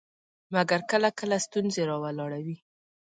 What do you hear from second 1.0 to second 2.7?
کله ستونزې راولاړوي.